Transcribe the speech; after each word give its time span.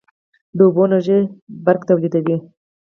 د 0.57 0.59
اوبو 0.65 0.81
انرژي 0.85 1.19
برښنا 1.65 1.87
تولیدوي 1.87 2.37